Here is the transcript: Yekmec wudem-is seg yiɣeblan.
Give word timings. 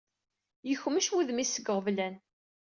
Yekmec 0.69 1.07
wudem-is 1.11 1.49
seg 1.51 1.65
yiɣeblan. 1.67 2.15